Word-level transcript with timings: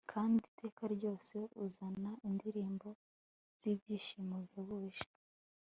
kandi 0.11 0.39
iteka 0.51 0.83
ryose, 0.95 1.35
uzana 1.65 2.11
indirimbo 2.27 2.87
zibyishimo 3.59 4.33
bihebuje 4.43 5.05